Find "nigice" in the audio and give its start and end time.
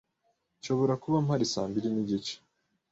1.93-2.35